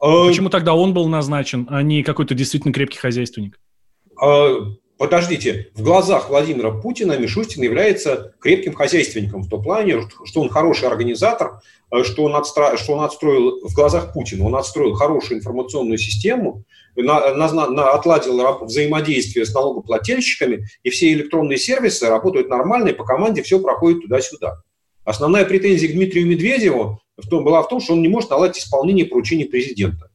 [0.00, 0.26] А...
[0.26, 3.58] Почему тогда он был назначен, а не какой-то действительно крепкий хозяйственник?
[5.00, 10.88] Подождите, в глазах Владимира Путина Мишустин является крепким хозяйственником в том плане, что он хороший
[10.88, 12.76] организатор, э, что он, отстро...
[12.76, 16.64] что он отстроил в глазах Путина, он отстроил хорошую информационную систему,
[16.96, 23.04] на, на, на, отладил взаимодействие с налогоплательщиками, и все электронные сервисы работают нормально, и по
[23.04, 24.60] команде все проходит туда-сюда.
[25.04, 28.58] Основная претензия к Дмитрию Медведеву в том, была в том, что он не может наладить
[28.58, 30.09] исполнение поручений президента.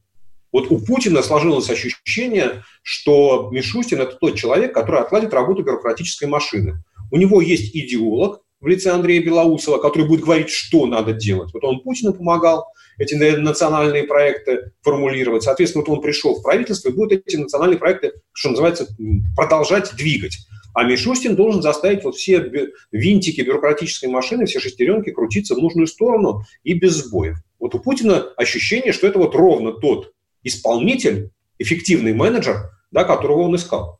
[0.56, 6.82] Вот у Путина сложилось ощущение, что Мишустин– это тот человек, который отладит работу бюрократической машины.
[7.10, 11.52] У него есть идеолог в лице Андрея Белоусова, который будет говорить, что надо делать.
[11.52, 12.64] Вот он Путину помогал
[12.96, 15.42] эти национальные проекты формулировать.
[15.42, 18.88] Соответственно, вот он пришел в правительство и будет эти национальные проекты, что называется,
[19.36, 20.38] продолжать двигать.
[20.72, 22.50] А Мишустин должен заставить вот все
[22.92, 27.36] винтики бюрократической машины, все шестеренки крутиться в нужную сторону и без сбоев.
[27.58, 30.12] Вот у Путина ощущение, что это вот ровно тот
[30.46, 33.98] исполнитель, эффективный менеджер, да, которого он искал.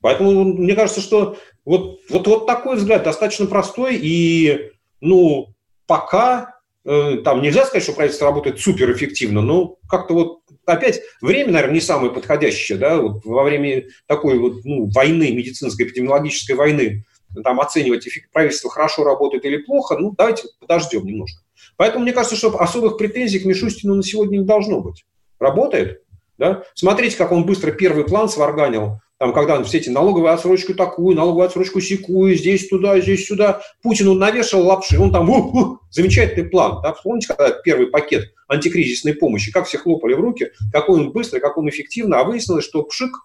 [0.00, 5.48] Поэтому мне кажется, что вот, вот, вот такой взгляд достаточно простой, и ну,
[5.86, 6.54] пока
[6.84, 11.80] э, там нельзя сказать, что правительство работает суперэффективно, но как-то вот опять время, наверное, не
[11.80, 17.04] самое подходящее, да, вот во время такой вот ну, войны, медицинской, эпидемиологической войны,
[17.42, 21.42] там оценивать, правительство хорошо работает или плохо, ну, давайте подождем немножко.
[21.76, 25.04] Поэтому мне кажется, что особых претензий к Мишустину на сегодня не должно быть.
[25.38, 26.02] Работает.
[26.38, 26.64] Да?
[26.74, 31.16] Смотрите, как он быстро первый план сварганил, там, когда он все эти налоговую отсрочку такую,
[31.16, 33.62] налоговую отсрочку секую, здесь туда, здесь сюда.
[33.82, 36.82] Путин он навешал лапши, он там, ух, ух, замечательный план.
[36.82, 36.94] Да?
[37.02, 41.56] Помните, когда первый пакет антикризисной помощи, как все хлопали в руки, какой он быстрый, как
[41.56, 43.16] он эффективно, а выяснилось, что пшик,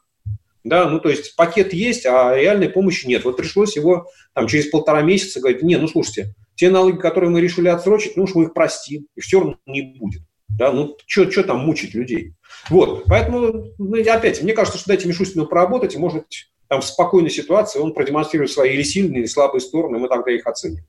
[0.63, 3.25] да, ну то есть пакет есть, а реальной помощи нет.
[3.25, 7.41] Вот пришлось его там через полтора месяца говорить, не, ну слушайте, те налоги, которые мы
[7.41, 10.21] решили отсрочить, ну уж мы их простим, и все равно не будет.
[10.57, 12.33] Да, ну, что там мучить людей?
[12.69, 16.25] Вот, поэтому, ну, опять, мне кажется, что дайте Мишустину поработать, и, может
[16.67, 20.47] там в спокойной ситуации он продемонстрирует свои или сильные, или слабые стороны, мы тогда их
[20.47, 20.85] оценим.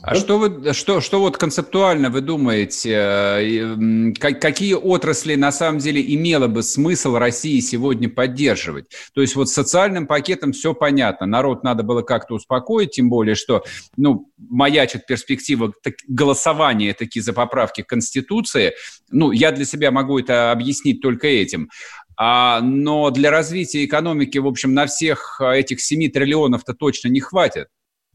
[0.00, 0.20] А да?
[0.20, 6.46] что, вы, что, что вот концептуально вы думаете, э, какие отрасли на самом деле имело
[6.46, 8.86] бы смысл России сегодня поддерживать?
[9.12, 13.34] То есть вот с социальным пакетом все понятно, народ надо было как-то успокоить, тем более,
[13.34, 13.64] что
[13.96, 15.72] ну, маячит перспектива
[16.06, 18.74] голосования таки за поправки к Конституции.
[19.10, 21.70] Ну, я для себя могу это объяснить только этим.
[22.16, 27.68] А, но для развития экономики, в общем, на всех этих 7 триллионов-то точно не хватит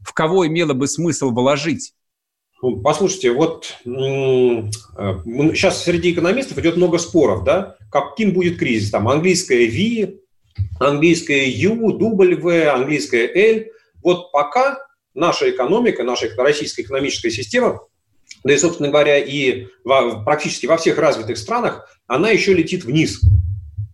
[0.04, 1.94] в кого имело бы смысл вложить?
[2.62, 8.90] Ну, послушайте, вот сейчас э, среди экономистов идет много споров, да, каким будет кризис.
[8.90, 10.14] Там английская V,
[10.78, 13.64] английская U, W, английская L.
[14.02, 14.78] Вот пока
[15.14, 17.80] наша экономика, наша российская экономическая система,
[18.44, 19.66] да и, собственно говоря, и
[20.24, 23.20] практически во всех развитых странах, она еще летит вниз.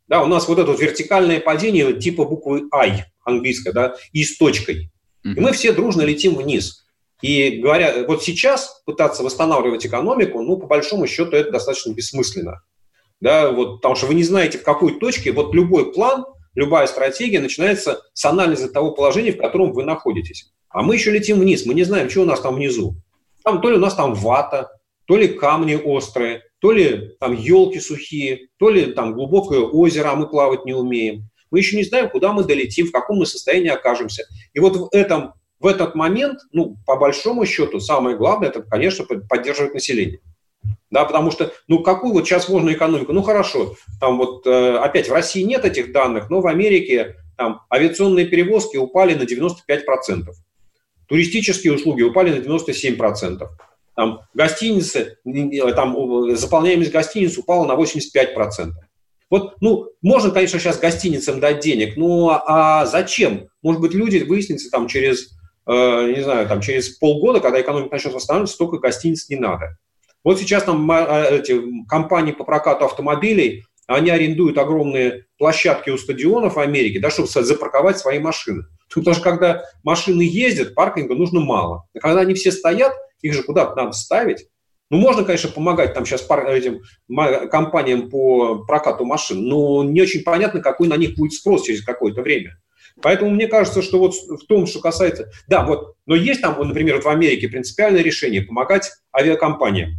[0.06, 4.90] Да, у нас вот это вертикальное падение типа буквы I английская, да, и с точкой.
[5.24, 6.86] И мы все дружно летим вниз.
[7.22, 12.62] И говоря, вот сейчас пытаться восстанавливать экономику, ну, по большому счету, это достаточно бессмысленно.
[13.20, 17.40] Да, вот, потому что вы не знаете, в какой точке, вот любой план, любая стратегия
[17.40, 20.50] начинается с анализа того положения, в котором вы находитесь.
[20.70, 22.94] А мы еще летим вниз, мы не знаем, что у нас там внизу.
[23.44, 24.70] Там то ли у нас там вата,
[25.06, 30.14] то ли камни острые, то ли там елки сухие, то ли там глубокое озеро, а
[30.14, 31.29] мы плавать не умеем.
[31.50, 34.24] Мы еще не знаем, куда мы долетим, в каком мы состоянии окажемся.
[34.52, 39.04] И вот в этом в этот момент, ну, по большому счету, самое главное, это, конечно,
[39.04, 40.20] поддерживать население.
[40.90, 43.12] Да, потому что, ну, какую вот сейчас можно экономику?
[43.12, 47.60] Ну, хорошо, там вот, э, опять, в России нет этих данных, но в Америке там
[47.72, 50.32] авиационные перевозки упали на 95%.
[51.06, 53.46] Туристические услуги упали на 97%.
[53.94, 55.18] Там гостиницы,
[55.74, 58.72] там заполняемость гостиниц упала на 85%.
[59.30, 63.48] Вот, ну, можно, конечно, сейчас гостиницам дать денег, но а зачем?
[63.62, 65.30] Может быть, люди выяснится там через,
[65.66, 69.78] э, не знаю, там через полгода, когда экономика начнет восстанавливаться, столько гостиниц не надо.
[70.24, 76.58] Вот сейчас там а, эти компании по прокату автомобилей, они арендуют огромные площадки у стадионов
[76.58, 78.64] Америки, да, чтобы запарковать свои машины.
[78.92, 81.84] Потому что когда машины ездят, паркинга нужно мало.
[81.94, 84.46] А когда они все стоят, их же куда-то надо ставить.
[84.90, 86.82] Ну, можно, конечно, помогать там сейчас этим
[87.48, 92.22] компаниям по прокату машин, но не очень понятно, какой на них будет спрос через какое-то
[92.22, 92.58] время.
[93.00, 95.30] Поэтому мне кажется, что вот в том, что касается...
[95.46, 99.92] Да, вот, но есть там, вот, например, вот в Америке принципиальное решение помогать авиакомпаниям.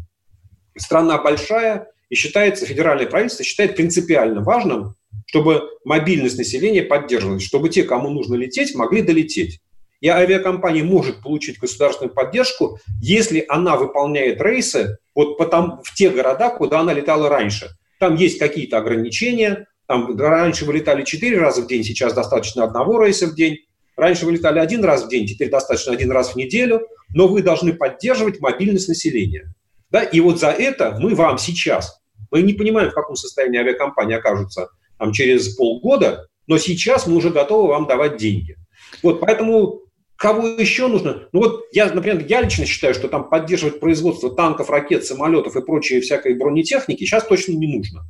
[0.78, 7.84] Страна большая, и считается, федеральное правительство считает принципиально важным, чтобы мобильность населения поддерживалась, чтобы те,
[7.84, 9.62] кому нужно лететь, могли долететь.
[10.02, 16.50] И авиакомпания может получить государственную поддержку, если она выполняет рейсы вот потом, в те города,
[16.50, 17.70] куда она летала раньше.
[18.00, 23.28] Там есть какие-то ограничения, Там раньше вылетали 4 раза в день, сейчас достаточно одного рейса
[23.28, 23.58] в день.
[23.98, 26.88] Раньше вылетали один раз в день, теперь достаточно один раз в неделю.
[27.14, 29.54] Но вы должны поддерживать мобильность населения.
[29.90, 30.02] Да?
[30.02, 32.00] И вот за это мы вам сейчас,
[32.32, 37.30] мы не понимаем, в каком состоянии авиакомпании окажутся там, через полгода, но сейчас мы уже
[37.30, 38.56] готовы вам давать деньги.
[39.04, 39.82] Вот, поэтому
[40.22, 41.24] Кого еще нужно?
[41.32, 45.62] Ну вот я, например, я лично считаю, что там поддерживать производство танков, ракет, самолетов и
[45.66, 48.04] прочей всякой бронетехники сейчас точно не нужно.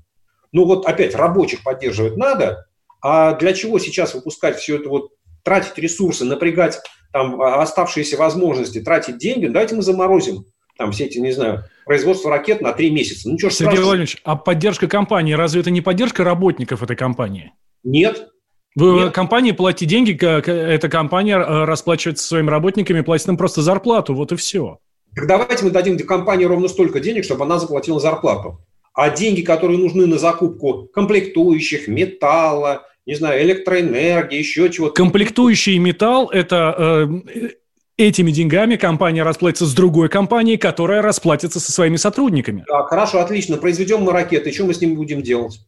[0.51, 2.67] Ну вот опять рабочих поддерживать надо,
[3.01, 5.11] а для чего сейчас выпускать все это вот,
[5.43, 6.81] тратить ресурсы, напрягать
[7.13, 10.43] там оставшиеся возможности, тратить деньги, давайте мы заморозим
[10.77, 13.29] там все эти, не знаю, производство ракет на три месяца.
[13.29, 17.53] Ну, что Сергей Владимирович, а поддержка компании, разве это не поддержка работников этой компании?
[17.83, 18.30] Нет,
[18.75, 19.13] вы Нет.
[19.13, 24.35] компании платите деньги, эта компания э, расплачивается своими работниками, платит им просто зарплату, вот и
[24.35, 24.79] все.
[25.15, 28.61] Так давайте мы дадим компании ровно столько денег, чтобы она заплатила зарплату.
[28.93, 34.93] А деньги, которые нужны на закупку комплектующих, металла, не знаю, электроэнергии, еще чего-то.
[34.93, 37.49] Комплектующий металл– это э,
[37.97, 42.63] этими деньгами компания расплатится с другой компанией, которая расплатится со своими сотрудниками.
[42.67, 43.57] Так, хорошо, отлично.
[43.57, 44.51] Произведем мы ракеты.
[44.51, 45.59] Что мы с ними будем делать?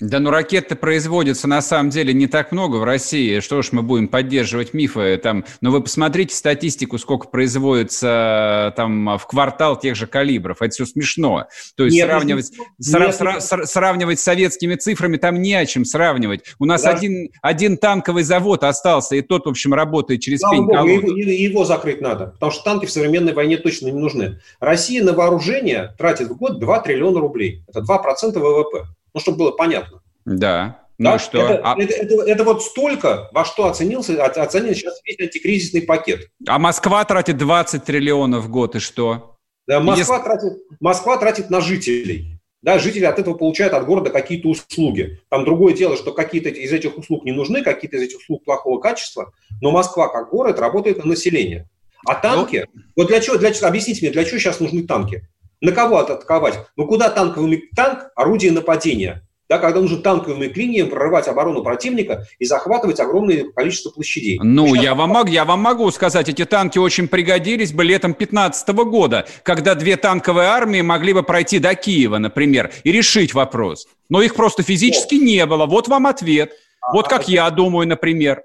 [0.00, 3.40] Да, ну ракет-то производится на самом деле не так много в России.
[3.40, 5.38] Что ж мы будем поддерживать мифы там?
[5.60, 10.62] Но ну, вы посмотрите статистику, сколько производится там в квартал тех же калибров.
[10.62, 11.46] Это все смешно.
[11.76, 13.42] То есть нет, сравнивать, нет, сра- нет.
[13.42, 16.44] Сра- сравнивать с советскими цифрами там не о чем сравнивать.
[16.60, 16.90] У нас да.
[16.90, 21.30] один, один танковый завод остался, и тот, в общем, работает через Слава пень Богу, его,
[21.30, 24.40] его закрыть надо, потому что танки в современной войне точно не нужны.
[24.60, 27.64] Россия на вооружение тратит в год 2 триллиона рублей.
[27.66, 30.02] Это 2% ВВП ну, чтобы было понятно.
[30.24, 30.82] Да.
[30.98, 31.18] Ну да?
[31.18, 31.38] что?
[31.38, 31.80] Это, а...
[31.80, 36.28] это, это, это вот столько, во что оценился, оценен сейчас весь антикризисный пакет.
[36.46, 39.36] А Москва тратит 20 триллионов в год, и что?
[39.66, 40.24] Да, Москва, Если...
[40.24, 42.38] тратит, Москва тратит на жителей.
[42.60, 45.20] Да, жители от этого получают от города какие-то услуги.
[45.28, 48.80] Там другое дело, что какие-то из этих услуг не нужны, какие-то из этих услуг плохого
[48.80, 51.68] качества, но Москва как город работает на население.
[52.04, 52.82] А танки, ну...
[52.96, 55.28] вот для чего, для, объясните мне, для чего сейчас нужны танки?
[55.60, 56.58] На кого атаковать?
[56.76, 59.24] Ну куда танковый танк– орудие нападения?
[59.48, 64.38] Да, когда нужно танковыми клиниями прорывать оборону противника и захватывать огромное количество площадей.
[64.42, 64.84] Ну, Сейчас...
[64.84, 69.26] я, вам, могу, я вам могу сказать, эти танки очень пригодились бы летом 2015 года,
[69.42, 73.88] когда две танковые армии могли бы пройти до Киева, например, и решить вопрос.
[74.10, 75.24] Но их просто физически О.
[75.24, 75.64] не было.
[75.64, 76.52] Вот вам ответ.
[76.92, 78.42] Вот как а, я думаю, например.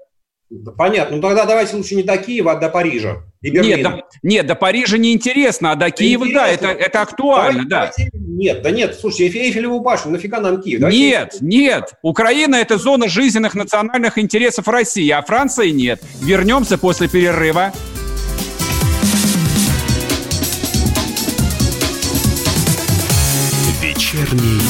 [0.78, 1.16] Понятно.
[1.16, 3.24] Ну тогда давайте лучше не до Киева, а до Парижа.
[3.44, 7.66] И нет, до, нет, до Парижа не интересно, а до Киева, да, это, это актуально,
[7.66, 8.08] давайте, да.
[8.08, 10.80] Давайте, нет, да нет, слушайте, Эйфелеву башню, нафига нам Киев?
[10.80, 16.00] Давайте нет, нет, Украина– это зона жизненных национальных интересов России, а Франции нет.
[16.22, 17.70] Вернемся после перерыва.
[23.82, 24.62] Вечерний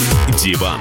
[0.42, 0.80] диван.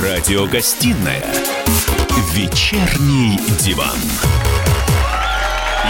[0.00, 1.22] Радиогостинная
[2.32, 3.98] «Вечерний диван».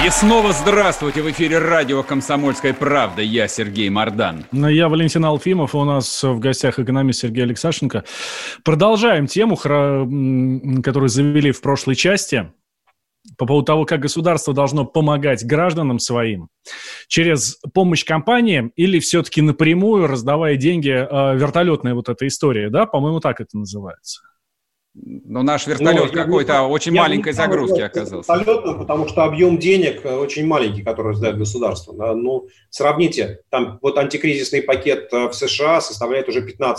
[0.04, 1.22] И снова здравствуйте!
[1.22, 3.22] В эфире радио «Комсомольская правда».
[3.22, 4.46] Я Сергей Мордан.
[4.50, 5.74] Ну, я Валентин Алфимов.
[5.74, 8.04] У нас в гостях экономист Сергей Алексашенко.
[8.64, 12.50] Продолжаем тему, которую завели в прошлой части
[13.36, 16.48] по поводу того, как государство должно помогать гражданам своим
[17.08, 23.20] через помощь компаниям или все-таки напрямую раздавая деньги, э, вертолетная вот эта история, да, по-моему,
[23.20, 24.20] так это называется.
[24.92, 28.32] Но наш вертолет ну, какой-то очень я маленькой загрузки оказался.
[28.34, 31.94] Вертолетным, потому что объем денег э, очень маленький, который раздает государство.
[31.94, 32.14] Да?
[32.14, 36.74] Ну, сравните, там вот антикризисный пакет э, в США составляет уже 15%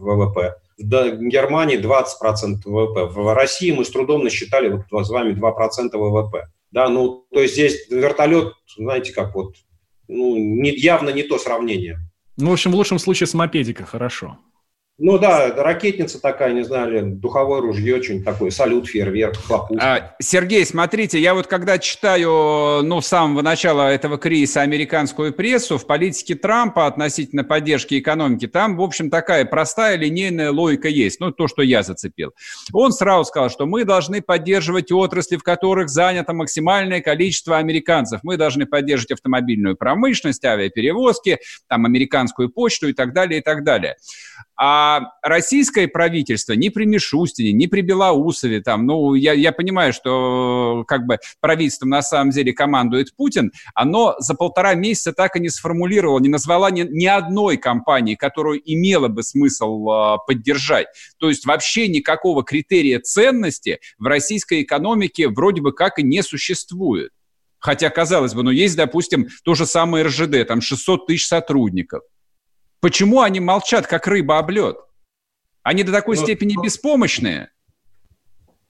[0.00, 3.06] ВВП, Германии 20% ВВП.
[3.06, 6.48] В России мы с трудом насчитали вот с вами 2% ВВП.
[6.70, 9.54] Да, ну, то есть здесь вертолет, знаете, как вот,
[10.08, 11.98] ну, не, явно не то сравнение.
[12.36, 14.38] Ну, в общем, в лучшем случае с мопедика хорошо.
[14.96, 19.84] Ну да, ракетница такая, не знаю, духовое ружье, что-нибудь такое, салют, фейерверк, хлопушка.
[19.84, 25.78] А, Сергей, смотрите, я вот когда читаю, ну, с самого начала этого кризиса американскую прессу,
[25.78, 31.32] в политике Трампа относительно поддержки экономики, там, в общем, такая простая линейная логика есть, ну,
[31.32, 32.32] то, что я зацепил.
[32.72, 38.20] Он сразу сказал, что мы должны поддерживать отрасли, в которых занято максимальное количество американцев.
[38.22, 43.96] Мы должны поддерживать автомобильную промышленность, авиаперевозки, там, американскую почту и так далее, и так далее.
[44.56, 50.84] А российское правительство ни при Мишустине, ни при Белоусове, там, ну, я, я понимаю, что
[50.86, 55.48] как бы правительством на самом деле командует Путин, оно за полтора месяца так и не
[55.48, 60.86] сформулировало, не назвала ни, ни одной компании, которую имело бы смысл э, поддержать.
[61.18, 67.10] То есть вообще никакого критерия ценности в российской экономике вроде бы как и не существует.
[67.58, 72.02] Хотя, казалось бы, ну, есть, допустим, то же самое РЖД, там 600 тысяч сотрудников.
[72.84, 74.76] Почему они молчат, как рыба об лед?
[75.62, 77.48] Они до такой ну, степени ну, беспомощные.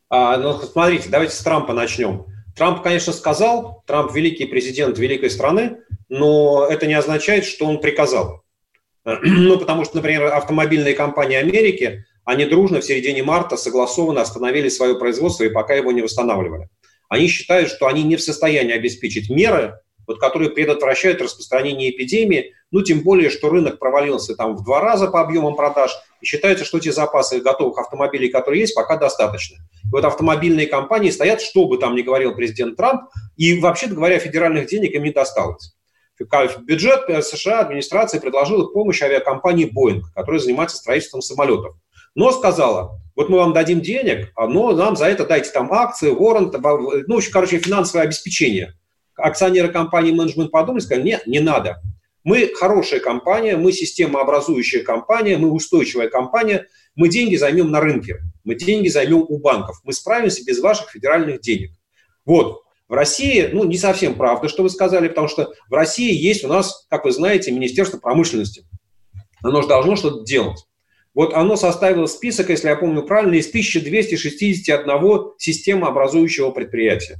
[0.08, 2.24] А, ну, смотрите, давайте с Трампа начнем.
[2.54, 8.44] Трамп, конечно, сказал, Трамп великий президент великой страны, но это не означает, что он приказал.
[9.04, 14.96] Ну, потому что, например, автомобильные компании Америки, они дружно в середине марта согласованно остановили свое
[14.96, 16.68] производство и пока его не восстанавливали.
[17.08, 22.82] Они считают, что они не в состоянии обеспечить меры, вот, которые предотвращают распространение эпидемии, ну,
[22.82, 26.80] тем более, что рынок провалился там в два раза по объемам продаж, и считается, что
[26.80, 29.58] те запасы готовых автомобилей, которые есть, пока достаточно.
[29.84, 33.02] И вот автомобильные компании стоят, что бы там ни говорил президент Трамп,
[33.36, 35.76] и, вообще-то говоря, федеральных денег им не досталось.
[36.18, 41.76] Бюджет США администрация предложила помощь авиакомпании Boeing, которая занимается строительством самолетов.
[42.14, 46.54] Но сказала, вот мы вам дадим денег, но нам за это дайте там акции, воррант,
[47.08, 48.74] ну, короче, финансовое обеспечение–
[49.16, 51.80] акционеры компании менеджмент подумали, сказали, нет, не надо.
[52.24, 58.54] Мы хорошая компания, мы системообразующая компания, мы устойчивая компания, мы деньги займем на рынке, мы
[58.54, 61.72] деньги займем у банков, мы справимся без ваших федеральных денег.
[62.24, 62.62] Вот.
[62.88, 66.48] В России, ну, не совсем правда, что вы сказали, потому что в России есть у
[66.48, 68.64] нас, как вы знаете, Министерство промышленности.
[69.42, 70.66] Оно же должно что-то делать.
[71.14, 77.18] Вот оно составило список, если я помню правильно, из 1261 системообразующего предприятия.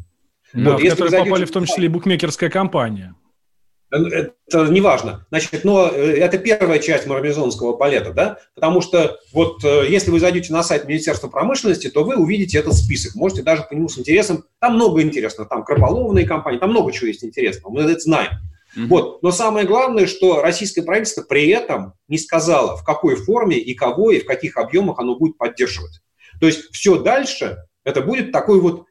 [0.55, 1.31] Да, вот, в которые зайдете...
[1.31, 3.15] попали в том числе и букмекерская компания.
[3.93, 5.27] Э, это не важно.
[5.31, 8.39] Значит, но э, это первая часть марлезонского балета, да?
[8.55, 12.75] Потому что вот э, если вы зайдете на сайт Министерства промышленности, то вы увидите этот
[12.75, 13.15] список.
[13.15, 14.45] Можете даже по нему с интересом.
[14.61, 15.49] Там много интересного.
[15.49, 17.73] Там крапаловные компании, там много чего есть интересного.
[17.73, 18.33] Мы это знаем.
[18.77, 18.87] Mm-hmm.
[18.87, 19.23] Вот.
[19.23, 24.11] Но самое главное, что российское правительство при этом не сказало, в какой форме и кого
[24.11, 26.01] и в каких объемах оно будет поддерживать.
[26.41, 28.87] То есть все дальше это будет такой вот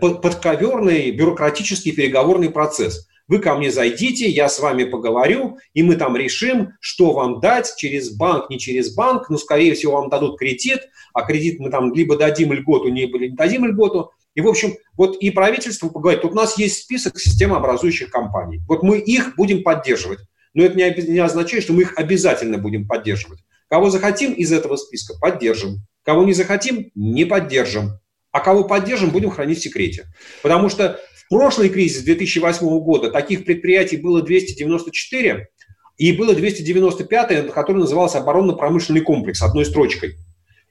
[0.00, 3.08] подковерный бюрократический переговорный процесс.
[3.28, 7.74] Вы ко мне зайдите, я с вами поговорю, и мы там решим, что вам дать
[7.76, 9.28] через банк, не через банк.
[9.30, 13.30] Ну, скорее всего, вам дадут кредит, а кредит мы там либо дадим льготу, либо не
[13.30, 14.12] дадим льготу.
[14.36, 18.60] И, в общем, вот и правительство поговорит, тут у нас есть список системообразующих компаний.
[18.68, 20.20] Вот мы их будем поддерживать.
[20.54, 23.40] Но это не означает, что мы их обязательно будем поддерживать.
[23.68, 25.78] Кого захотим из этого списка, поддержим.
[26.02, 27.98] Кого не захотим, не поддержим.
[28.36, 30.04] А кого поддержим, будем хранить в секрете.
[30.42, 35.48] Потому что в прошлый кризис 2008 года таких предприятий было 294,
[35.96, 40.16] и было 295, который назывался оборонно-промышленный комплекс, одной строчкой.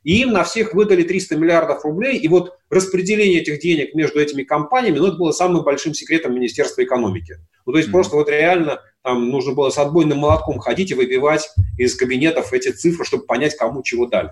[0.03, 4.43] И им на всех выдали 300 миллиардов рублей, и вот распределение этих денег между этими
[4.43, 7.37] компаниями, ну, это было самым большим секретом Министерства экономики.
[7.65, 7.93] Ну, то есть mm-hmm.
[7.93, 11.49] просто вот реально там нужно было с отбойным молотком ходить и выбивать
[11.79, 14.29] из кабинетов эти цифры, чтобы понять, кому чего дали.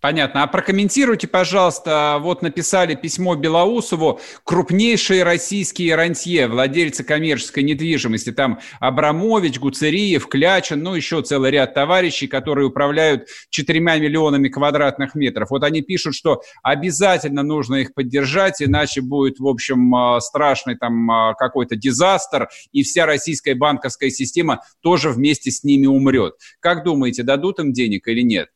[0.00, 0.42] Понятно.
[0.42, 9.58] А прокомментируйте, пожалуйста, вот написали письмо Белоусову, крупнейшие российские рантье, владельцы коммерческой недвижимости, там Абрамович,
[9.58, 15.50] Гуцериев, Клячин, ну еще целый ряд товарищей, которые управляют четырьмя миллионами квадратных метров.
[15.50, 21.10] Вот они пишут, что обязательно нужно их поддержать, иначе будет, в общем, а, страшный там
[21.10, 26.36] а, какой-то дизастер, и вся российская банковская система тоже вместе с ними умрет.
[26.60, 28.48] Как думаете, дадут им денег или нет?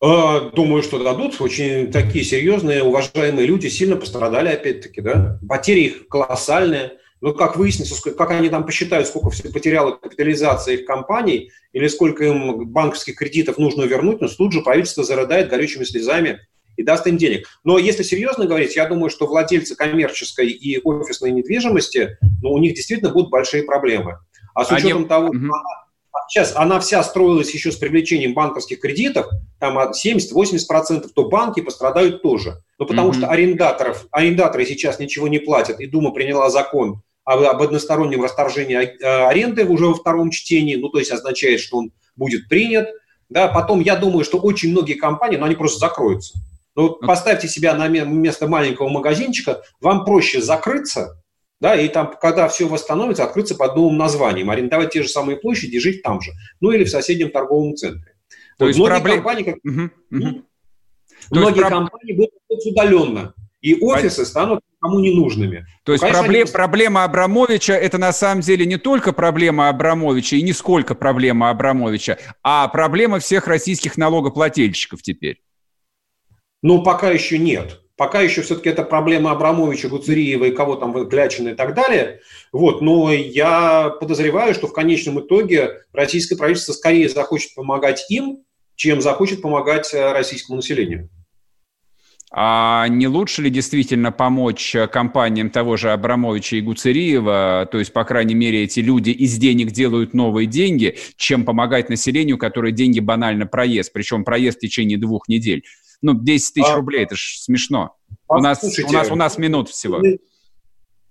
[0.00, 1.40] А, думаю, что дадут.
[1.40, 5.38] Очень такие серьезные, уважаемые люди сильно пострадали, опять-таки, да.
[5.48, 6.92] Потери их колоссальные.
[7.22, 12.24] Но как выяснится, как они там посчитают, сколько все потеряла капитализация их компаний, или сколько
[12.24, 16.40] им банковских кредитов нужно вернуть, но тут же правительство зарыдает горючими слезами
[16.76, 17.48] и даст им денег.
[17.64, 22.74] Но если серьезно говорить, я думаю, что владельцы коммерческой и офисной недвижимости, ну, у них
[22.74, 24.18] действительно будут большие проблемы.
[24.54, 25.08] А с учетом Они...
[25.08, 25.50] того, угу
[26.28, 29.26] сейчас она вся строилась еще с привлечением банковских кредитов,
[29.58, 32.62] там от 70-80%, то банки пострадают тоже.
[32.78, 33.18] Но потому mm-hmm.
[33.18, 38.76] что арендаторов, арендаторы сейчас ничего не платят, и Дума приняла закон об, об одностороннем расторжении
[38.76, 42.88] а, аренды уже во втором чтении, ну, то есть означает, что он будет принят.
[43.28, 46.38] Да, потом я думаю, что очень многие компании, ну, они просто закроются.
[46.76, 51.20] Ну, поставьте себя на место маленького магазинчика, вам проще закрыться,
[51.60, 55.78] да, и там, когда все восстановится, открыться под новым названием, арендовать те же самые площади,
[55.78, 58.14] жить там же, ну или в соседнем торговом центре.
[58.58, 59.16] То вот есть многие проблем...
[59.16, 59.56] компании, как...
[59.64, 60.42] угу, угу.
[61.30, 65.66] многие есть компании будут удаленно, и офисы станут кому не нужными.
[65.84, 66.52] То ну, есть конечно, проблем, они...
[66.52, 72.18] проблема Абрамовича– это на самом деле не только проблема Абрамовича и не сколько проблема Абрамовича,
[72.42, 75.42] а проблема всех российских налогоплательщиков теперь.
[76.62, 77.80] Ну, пока еще нет.
[77.96, 82.20] Пока еще все-таки это проблема Абрамовича, Гуцериева и кого там, Клячина и так далее.
[82.52, 88.44] Вот, но я подозреваю, что в конечном итоге российское правительство скорее захочет помогать им,
[88.74, 91.08] чем захочет помогать э, российскому населению.
[92.30, 98.04] А не лучше ли действительно помочь компаниям того же Абрамовича и Гуцериева, то есть, по
[98.04, 103.46] крайней мере, эти люди из денег делают новые деньги, чем помогать населению, которое деньги банально
[103.46, 105.64] проест, причем проезд в течение двух недель?
[106.02, 107.96] Ну, 10 тысяч а, рублей, это же смешно.
[108.28, 110.00] А, у, нас, слушайте, у, нас, у нас минут всего.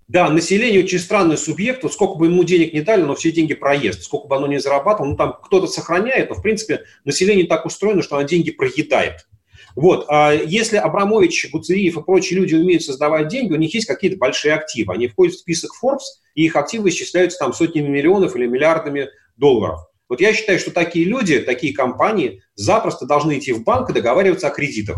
[0.08, 1.82] Да, население очень странный субъект.
[1.84, 4.04] Вот сколько бы ему денег не дали, но все деньги проезд.
[4.04, 8.04] Сколько бы оно ни зарабатывало, ну там кто-то сохраняет, но в принципе население так устроено,
[8.04, 9.28] что оно деньги проедает.
[9.76, 14.18] Вот, а если Абрамович, Гуцериев и прочие люди умеют создавать деньги, у них есть какие-то
[14.18, 14.94] большие активы.
[14.94, 19.82] Они входят в список Forbes, и их активы исчисляются там сотнями миллионов или миллиардами долларов.
[20.08, 24.48] Вот я считаю, что такие люди, такие компании запросто должны идти в банк и договариваться
[24.48, 24.98] о кредитах.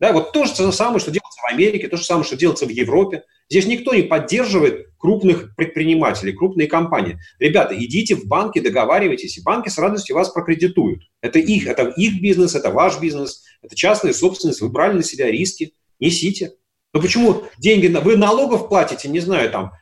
[0.00, 2.68] Да, вот то же самое, что делается в Америке, то же самое, что делается в
[2.68, 3.22] Европе.
[3.48, 7.18] Здесь никто не поддерживает крупных предпринимателей, крупные компании.
[7.38, 11.04] Ребята, идите в банки, договаривайтесь, и банки с радостью вас прокредитуют.
[11.20, 15.30] Это их, это их бизнес, это ваш бизнес, это частная собственность, вы брали на себя
[15.30, 16.52] риски, несите.
[16.92, 19.72] Но почему деньги, вы налогов платите, не знаю, там,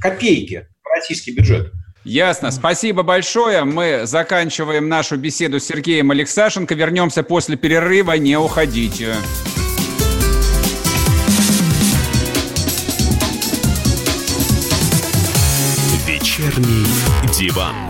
[0.00, 1.72] копейки в российский бюджет?
[2.04, 2.50] Ясно.
[2.50, 3.64] Спасибо большое.
[3.64, 6.74] Мы заканчиваем нашу беседу с Сергеем Алексашенко.
[6.74, 8.12] Вернемся после перерыва.
[8.12, 9.14] Не уходите.
[16.06, 16.86] Вечерний
[17.38, 17.89] диван.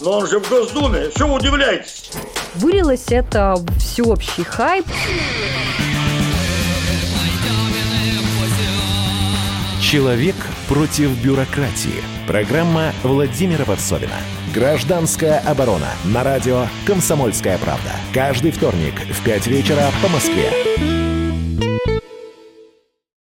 [0.00, 2.10] Но он же в Госдуме, что вы удивляетесь?
[2.56, 4.86] Вылилось это всеобщий хайп.
[9.80, 10.34] Человек
[10.68, 12.02] против бюрократии.
[12.26, 14.16] Программа Владимира Варсовина.
[14.52, 15.90] Гражданская оборона.
[16.04, 17.90] На радио «Комсомольская правда».
[18.12, 20.93] Каждый вторник в 5 вечера по Москве.